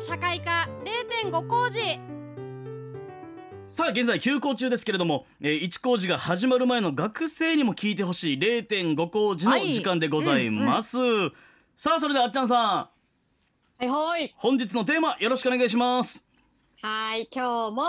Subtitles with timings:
[0.00, 0.66] 社会科
[1.22, 1.80] 0.5工事。
[3.68, 11.32] さあ現在休校中ですけれども、えー、1工事が始まる前の学生にも聞いてほしい0.5工事の時間でございます、はいうんうん、
[11.76, 12.58] さあそれではあっちゃんさん。
[12.58, 12.90] は
[13.82, 14.34] いはい。
[14.38, 16.24] 本日のテーマよろしくお願いします。
[16.80, 17.82] はい今日も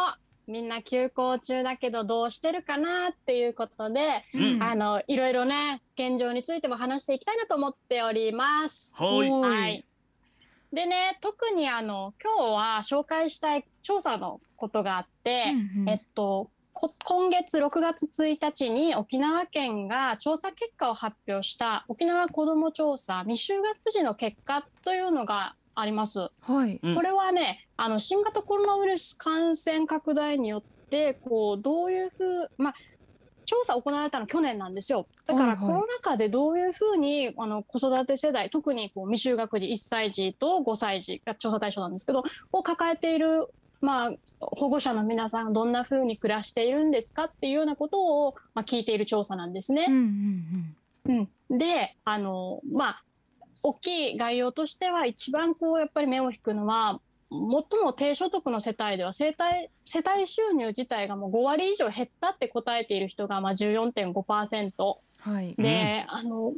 [0.48, 4.02] みんな休校中だけどどうしてるかなっていうことで、
[4.36, 8.96] うん、あのいろいろね現状についても話していきたいなと思っております。
[9.02, 9.86] はい、はい
[10.74, 16.50] でね特にあの今日は紹介したい調査のことがあって、うんうん、えっと
[17.04, 26.30] 今月6月1日に沖縄県が調査結果を発表した沖縄子ども調査未就学児の結果というのがあります。
[26.42, 32.74] はい、これはねあの新型コロナウイルス感染拡大によってこうどういうふうまあ
[33.52, 35.08] 調査行われたの去年なんですよ。
[35.26, 43.50] だからコロナ禍でどういうふうにあの子育て世代特にこう未就学児1歳児と5歳児が調査対象なんですけどを抱えている
[43.82, 49.88] まあ、保護者の皆さんどんなふうに暮らしているんですかっていうようなことを、まあ、聞いている調査なんですね。
[49.90, 50.76] うん、
[51.08, 53.04] うんうん、であのまあ
[53.64, 66.54] 大きい概要としては一番こうやっぱり目を引くのは最も低所得の世帯では世帯世帯収入自体がもう5割以上減ったって答えている人がまあ14.5%、はい、で、うん、あの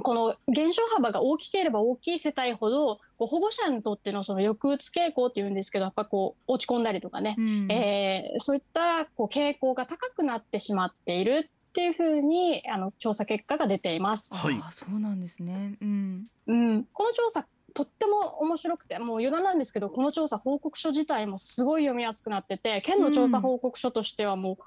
[0.00, 14.34] この減少幅が大きければ大きい世帯ほどこう保護者にとってのその抑うつ傾向っていうんですけどやっぱこう落ち込んだりとかね、うん、えー、そういったこう傾向が高くなってしまっているっていうふうにあの調査結果が出ています。
[14.34, 24.64] はい、あそうなんですね、うん、うん、この調査とっても面白くてもう余談なんですけどこの調査報告書自体もすごい読みやすくなってて県の調査報告書としてはもう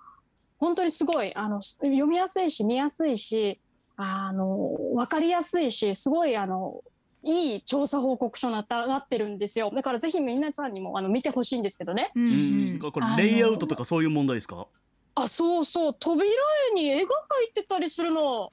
[0.60, 3.60] 本当にすごいあの読みやすいし見やすいし
[3.98, 6.82] あの分かりやすいしすごいあの
[7.24, 9.72] いい調査報告書になったなってるんですよ。
[9.76, 12.12] だからぜひ皆さんにもあの見てほしいんですけどね。
[12.16, 14.66] うん、これレイアウトとかそういう問題ですか？
[15.14, 15.96] あそうそう。
[16.00, 16.26] 扉
[16.72, 18.50] 絵に絵が入ってたりするの。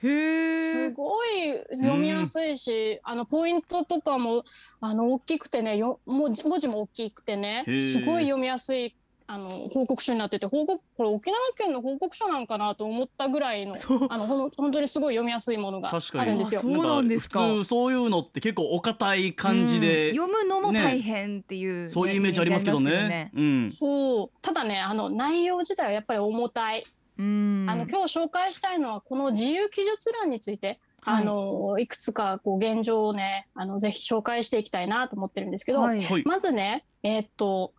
[0.50, 1.28] すごい
[1.72, 4.44] 読みやすいしあのポイントとかも
[4.80, 8.94] あの大きくてねよ文字文字も大きくてねすごい読みやすい
[9.30, 13.74] あの報告書になってて報告これ沖縄県の報告書なんかなと思ったぐらいの
[14.08, 16.62] あのほの本当にすごい読みやすいものがあるんですよ。
[16.62, 17.46] そうなんですか。
[17.46, 22.90] 普通そういうのって結構お堅い感じで、うん、読むのも大変っていう、ね、そういうイメージありますけどね。
[22.90, 24.30] ねうん、そう。
[24.40, 26.86] ただねあの内容自体はやっぱり重たい。
[27.18, 27.66] うん。
[27.68, 37.72] あの今日紹介したいのはこの自由記述欄についてあの、い、くつかこう現状をねあのぜひ紹介していきたいなと思ってるんですけど、はい、まずねえー、っと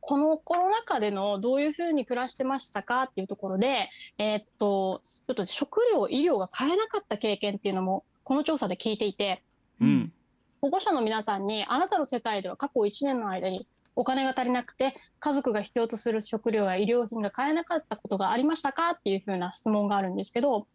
[0.00, 9.42] このコロナ禍でのどういうふうに暮らしてましたかっていうところで、えー、っと、ちょっと食料、医療が買えなかった経験っていうのも、この調査で聞いていて、
[9.80, 10.12] うん、
[10.60, 13.66] 保護者の皆さんに、あなたの世帯では過去1年の間に
[13.96, 20.66] お金が足りなくて、家族が必要とする食料や医療品が買えなかったことがありましたかっていうふうな質問があるんですけど、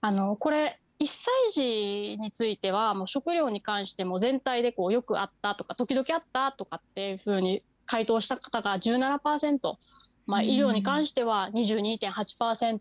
[0.00, 9.58] あの、これ、1歳児については、もう食料に関しても全体でこうよくあったとか、時々あったとかっていうふうに回答した方が17%、
[10.26, 12.80] まあ、医療に関しては22.8%、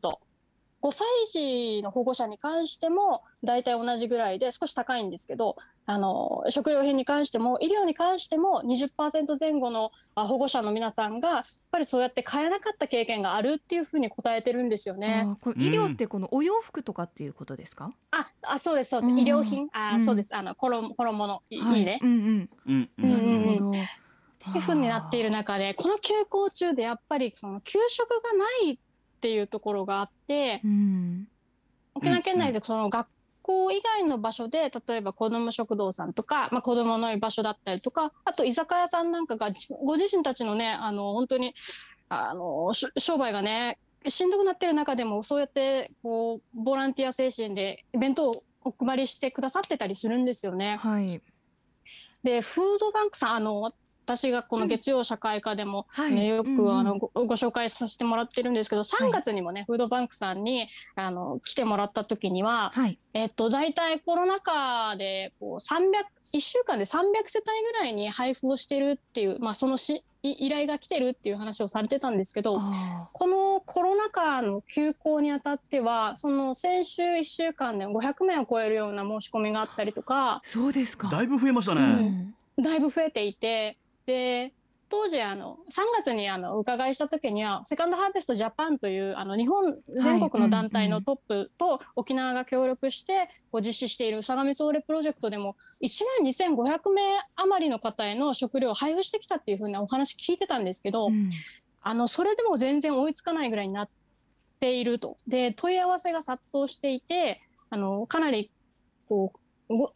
[0.81, 5.55] 5歳児の保護者に関しても大体同じぐらいで少し高いんですけど
[5.87, 15.25] あの食料品に関しても医療に関しても20%前後の保護者の皆さんがやっぱりそうやって買えなかった経験があるっていうふうに答えてるんですよね。
[15.41, 17.91] これ医療ってこのお洋服とかっていうことですか？
[18.11, 19.11] あ、あそうですそうです。
[19.11, 20.35] 医療品、あ、そうです。
[20.35, 21.97] あの衣衣のいいね。
[22.03, 22.89] うんうん。
[22.97, 23.77] なるほど。
[24.53, 28.77] いうふうになっている中でこの休校中でやっぱりその給食がないっ
[29.21, 31.27] ていうところがあって、うん、
[31.95, 33.07] 沖縄県内でその学
[33.41, 39.51] 校以外の場所で例えば子ども食堂さんとか、まあ、子どもの居場所だったりとかあと居酒屋さんなんかが
[39.83, 41.53] ご自身たちのねあの本当に
[42.09, 48.33] あの商売がねしんどくなってる中でもそうやってこうボランティア精神で弁当を
[48.63, 50.77] お配りしてくださってたりするんですよね。
[50.77, 51.21] はい、
[52.23, 53.71] でフードバンクさんあの
[54.05, 62.71] 私がこの月曜社会科でも、ね、よくあのご紹介させてもらってるんですけど3月にもね、フードバンクさんにあの来てもらった時には、
[63.13, 66.97] えっと大体コロナ禍でこう300 1週間で300
[67.27, 72.59] 世帯ぐらいに配布をしてるっていう、まあ、そのし依頼が来てるっていう話をされてたんですけど
[73.13, 81.09] このコロナ禍の休校にあたってはその先週1週間で500名を超えるような申し込みがあったりとかそうですか。
[81.09, 84.53] だいぶ増えましたね、うん、だいぶ増えていてで
[84.89, 97.01] 当時あの3月にあのお伺いした時にはセカンドハーベストジャパンというあの日本全国の団体のトップと沖縄が協力してこう実施している相模総レプロジェクトでも1万2500名
[97.35, 101.29] 余りの方への食料を配布してきたっていうふうなお話聞いてたんですけど、うん、
[101.81, 103.89] あのそれでも全然追いつかないぐらいになっ
[104.59, 105.17] ていると。
[105.27, 108.51] で問い合わせが殺到していてあのかなり
[109.09, 109.39] こう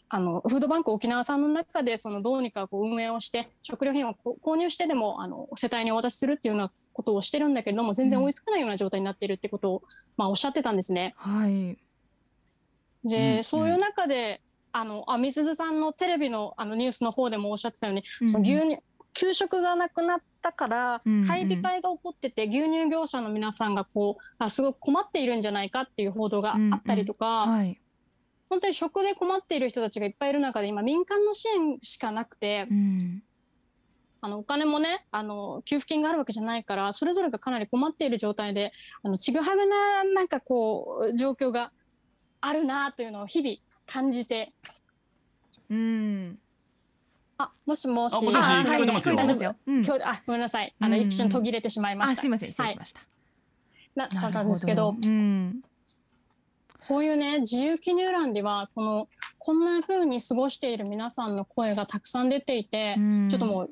[0.10, 9.84] あのフードバンク沖縄さんの中でそのどうにかこう運営をして食料品を購入してでもあの世帯にお渡しするっていうようなことをしてるんだけれども全然追いつかないような状態になっているってことを、
[10.18, 11.14] まあ、おっしゃってたんですね。
[11.18, 11.78] はい、
[13.08, 18.80] で、うん、そういう中であのあみすずさんのテレビのあのニュースの方でもおっしゃってたように、うん、その牛乳
[19.14, 27.44] 給食がなくなったから買い控えが起こってて、牛乳業者の皆さんがこうあすごく困っているんじゃないかっていう報道があったりとか。
[27.44, 27.80] うんうんはい
[28.50, 33.24] 本当に食で困っている人たちがいっぱいいる中で今民間の支援しかなくて、うん、
[34.22, 38.74] あのお金もねあの給付金があるわけじゃないからそれぞれがかなり困っている状態で
[39.04, 41.72] あのちぐはぐななんかこう状況が
[42.42, 43.56] あるなというのを日々
[43.86, 44.54] 感じて。
[45.70, 46.40] うん
[47.38, 48.14] あ、もしもし。
[48.14, 49.56] もしもし大丈夫ですよ。
[49.66, 50.76] 今日、あ、ごめんなさい。
[50.78, 52.22] あの、一瞬途切れてしまいました。
[52.22, 53.00] すみません、失礼しました。
[53.96, 55.62] な、なんですけど、うん、
[56.80, 63.70] そういうね自由記入欄ではこのこんな風に過ごしている皆さんの声がたくさん出ていて、うん、ちょっともう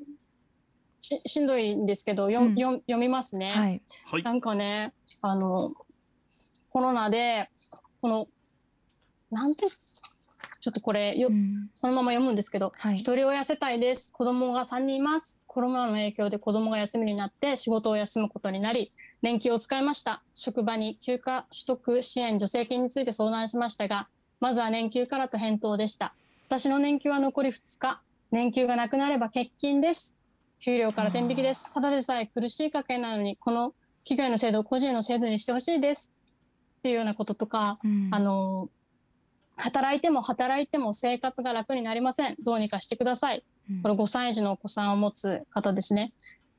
[1.00, 5.72] ししんどいんですけどよ、うん、読みますね、はい、なんかねあの
[6.70, 7.48] コロナで
[8.00, 8.28] この
[9.30, 9.66] なんて
[10.60, 14.12] ちょっとこれよ、うん、そのまま読むんですけど、はい、一人親世帯です。
[14.12, 15.40] 子供が3人います。
[15.46, 20.22] コロナの影響で子供が休みになって仕事を休むことになり、年金を使いました。
[20.34, 24.08] 職場に休暇取得支援助成金について相談しましたが、
[24.40, 26.14] まずは年給からと返答でした。
[26.46, 28.00] 私の年給は残り2日。
[28.30, 30.14] 年給がなくなれば欠勤です。
[30.60, 31.72] 給料から天引きです。
[31.72, 33.74] ただでさえ苦しい家計なのに、この
[34.04, 36.14] 企業への制度を個人の制度にしてほしいです。
[36.78, 38.68] っていうようなこととか、うん、あの、
[39.56, 42.36] 働いても働いても生活が楽になりません。
[42.40, 43.44] どうにかしてください。
[43.82, 46.12] これ5歳児のお子さんを持つ方ですね。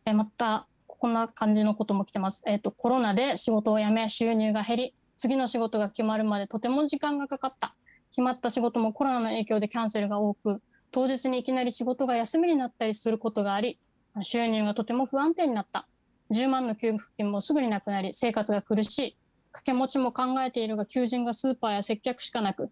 [0.06, 0.68] えまた、
[1.00, 2.44] こんな感じのことも来てます。
[2.46, 7.74] えっ、ー、と、コロナで仕事を辞め、収入が減り、次の仕事が決まるまでとても時間がかかった。
[8.12, 10.62] 決まった仕事もコロナの影響でキャンセルが多く、
[10.92, 13.80] 当日にいきなり仕事が休みになったりすることがあり、
[14.22, 15.88] 収入がとても不安定になった。
[16.34, 19.18] 10万の給付金もすぐになくなり、生活が苦しい。
[19.52, 22.70] 掛け持ちも考えているが、求人がスーパーや接客しかなく、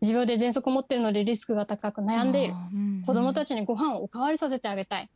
[0.00, 5.08] 持病で喘息を持っているのでリスクが高く悩んでいる、うんうん、子供たちにご飯をおかわりさせてあげたい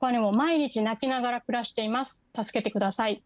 [0.00, 2.24] 他にも毎日泣きながら暮らしています。
[2.34, 3.22] 助けてください。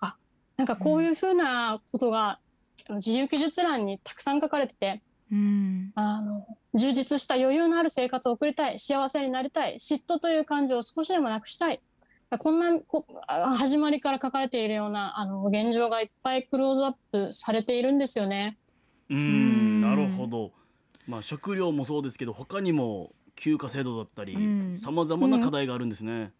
[0.00, 0.16] あ
[0.56, 2.40] なんかこういうふうなことが、
[2.88, 11.80] うん、自由記述欄にたくさん書かれてて、うん、あの充実した余裕のある生活を送りたい幸せになりたい嫉妬という感情を少しでもなくしたい。
[12.38, 13.06] こんなこ
[13.58, 18.56] 始まりから書かれているようなあの現状がいっぱいクローズアップされているんですよね。
[19.10, 19.80] うん。
[19.82, 20.52] なるほど、
[21.06, 24.36] まあ、食料もそうですけど他にも休暇制度だったり
[24.76, 26.32] さまざまな課題があるんですね。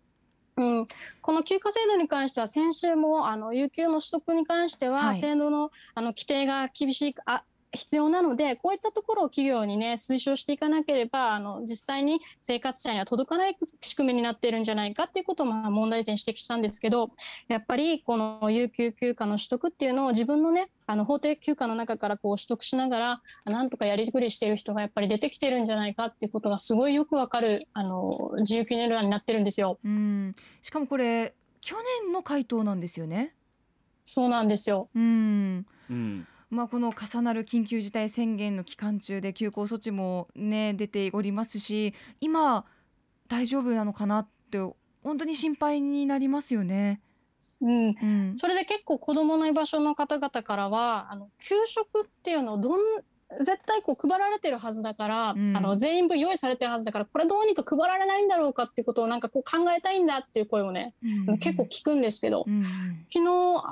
[0.56, 0.87] うん、
[1.21, 17.11] この休暇制度に関しては先週もあの有給の取得に関しては制度の,、あの規定が厳しいあ必要なのでこういったところを企業にね推奨していかなければあの実際に生活者には届かない仕組みになっているんじゃないかっていうことをまあ問題点指摘したんですけど
[17.47, 28.07] やっぱりこの有給休暇の取得っていうのを自分のねあの法定休暇の中からこう取得しながらなんとかやりくりしている人がやっぱり出てきてるんじゃないかっていうことがすごいよくわかるあの
[28.38, 29.78] 自由記入欄になってるんですよ。
[29.85, 33.35] うんしかもこれ去年の回答なんですよね？
[34.04, 34.88] そうなんですよ。
[34.95, 42.64] うん、うんまあ、この重なる緊急事態宣言の期間中で休校措置も、ね、出ておりますし今
[43.28, 44.59] 大丈夫なのかなって
[45.02, 47.00] 本当に心配になりますよね。
[47.61, 52.81] うん、うん、それで結構子どもの居場所の方々からはあの給食っていうのをどん
[53.37, 60.94] 絶対こう配られてるはずだから、うん、あの全員分用意されてるはずだからこれどうにか配られないんだろうかっていうことをなんかこう考えたいんだっていう声をね、
[61.28, 63.25] うん、結構聞くんですけど、うん、昨日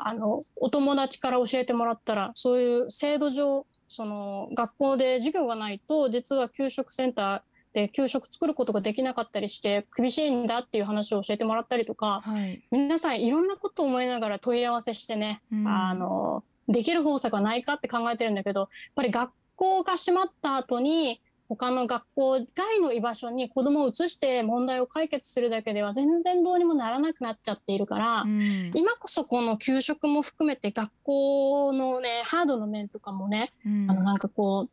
[0.05, 19.35] あのお友達から教えてもらったらそういう制度上その学校で授業がないと実は給食センターで給食作ることができなかったりして厳しいんだっていう話を教えてもらったりとか、はい、皆さんいろんなことを思いながら問い合わせしてね、あのできる方策はないかって考えてるんだけどやっぱり学校
[19.83, 34.67] が閉まった後に他の学校外の居場所に子どもを移して問題を解決するだけでは全然どうにもならなくなっちゃっているから、うん、今こそこの給食も含めて学校のねハードの面とかもね、うん、あのなんかこう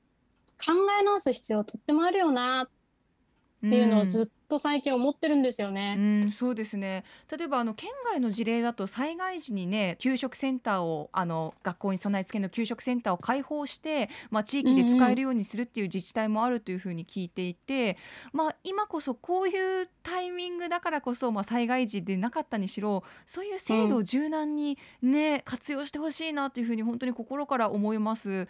[0.65, 2.67] 考え直す必要とってもあるよなっ
[3.61, 5.95] ていうのをずっと最近思ってるんですよね。
[5.97, 7.03] うん、そうですね。
[7.35, 17.97] 例えばあの県外の事例だと災害時にね給食センターをあの学校に備え付けの給食センターを開放して、まあ地域で使えるようにするっていう自治体もあるというふうに聞いていて、
[18.31, 28.47] まあ今こそこういうタイミングだからこそまあ災害時でなかったにしろそういう制度を柔軟にね、活用してほしいなというふうに本当に心から思います。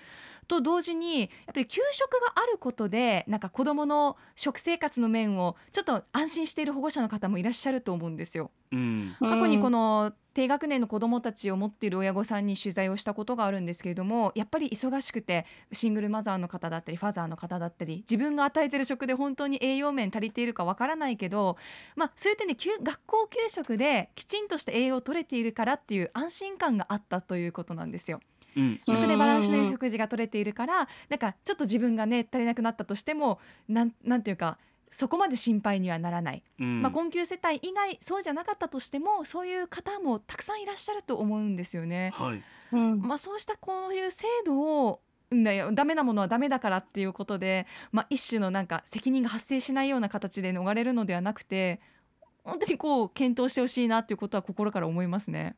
[0.47, 8.51] と同時にやっぱり給食があることでなんか子どもの食生活の面をちょっと安心している保護者の方もいらっしゃると思うんですよ。
[8.71, 21.57] うん、過去にこの低学年の子どもたちを持っている親御さんに取材をしたことがあるんですけれどもやっぱり忙しくてシングルマザーの方だったりファザーの方だったり自分が与えてる食で本当に栄養面足りているかわからないけど、
[21.95, 28.19] まあ、そういう点で学校給食できちんとした栄養を取れているからっていう安心感があったということなんですよ。
[28.55, 34.59] うん、食でバランスのいい食事が取れているからなんかちょっと自分がね足りなくなったとしてもなんなんていうか
[34.93, 42.11] そこまで心配にはならない、うん、まあ、困窮世帯以外そうじゃなかったとしてもそういう方もたくさんいらっしゃると思うんですよね。
[42.13, 42.43] はい、
[42.75, 51.81] まあ、そうしたこういう制度をダメなものはダメだからっていうことで、まあ、一種のなんか責任が発生しないような形で逃れるのではなくて
[52.43, 55.55] 本当にこう検討してほしいなっていうことは心から思いますね。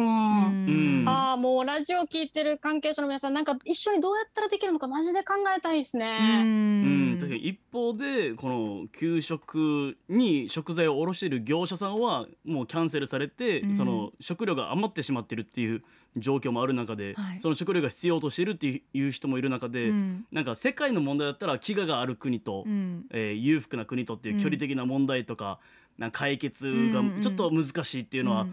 [0.00, 6.42] うん、ああもうラジオ聞いてる関係者の皆さんなんか一緒にどうやったらできるのかマジで考えたいですね。
[6.42, 7.16] うん。
[7.18, 7.48] 確かに。
[7.48, 15.82] 一方でこの給食に食材を卸している業者さんはもうキャンセルされて、その食料が余ってしまってるっていう
[16.16, 25.58] 状況もある中で、はい、その食料が必要としているっていう人もいる中で、うん、なんか世界の問題だったら飢餓がある国と、うん、えー、裕福な国とっていう距離的な問題とか、
[25.98, 28.46] なんか解決がちょっと難しいっていうのは、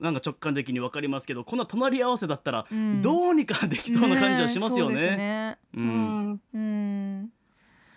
[0.00, 2.66] なんか直感的に分かりますけどこんな隣り合わせだったら
[3.02, 5.58] どうにかできそうな感じはしますよね。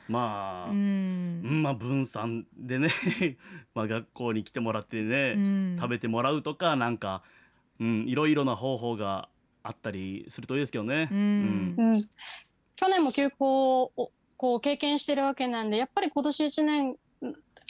[0.09, 2.89] まあ、うん、まあ分散でね
[3.75, 7.21] まあ学校に来てもらってね、うん、食べてもらうとかなんか、
[7.79, 9.29] うん、いろいろな方法が
[9.61, 11.09] あったりするといいですけどね。
[11.11, 12.01] うん、うん、
[12.75, 16.95] 去年も休校をこう経験してるわけなんでやっぱり今年1年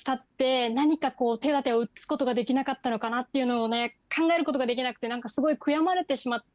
[0.03, 6.47] 経って何かこう手立てを打つことができなかったのかなっていうのをね考えることができなくてなんかすごい悔やまれてしまって。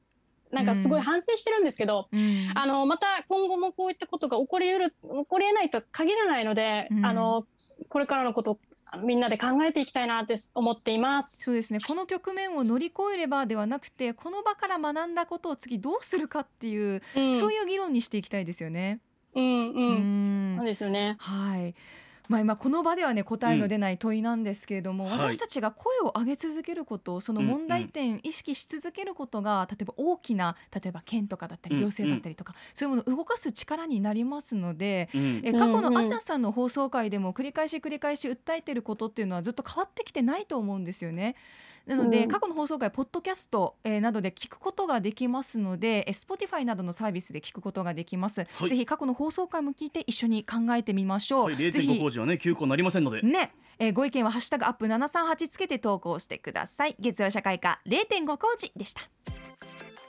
[0.55, 2.21] なんかすごい反省してるんですけど、うん、
[2.55, 7.45] あのまた今後もこういったことが起こり得る起こり得ないと限らないので、うん、あの
[7.89, 8.61] これからのこと
[9.03, 11.45] みんなで考えていきたいなって思っています。
[11.45, 11.81] そうですね。
[11.81, 19.01] この局面を乗り越えればではなくてこの場から学んだことを次どうするかっていう、うん、そういう議論にしていきたいですよね。
[19.35, 20.57] うんうん、うん。
[20.59, 21.17] そうですよね。
[21.19, 21.75] はい
[22.29, 41.37] まあ、今この場ではね答えの出ない問いなんですけれども、うん、私たちが声を上げ続けること、その問題点意識し続けることが、例えば大きな例えば県とかだったり行政だったりとか、うんそういうものを動かす力になりますので、うん、え過去のあっちゃんさんの放送回でも繰り返し繰り返し訴えてることっていうのはずっと変わってきてないと思うんですよね。
[41.87, 53.21] なので、過去の放送回ポッドキャスト、えー、などで聞くことができますので、え Spotify などのサービスで聞くことができます、はい、ぜひ過去の放送回も聞いて一緒に考えてみましょう、はい、0.5工事はね休校なりませんので。
[53.23, 53.53] ね。
[53.79, 56.97] えー、ご意見はハッシュタグアップ738つけて投稿してください。
[57.01, 59.03] 月曜社会科0.5工事でした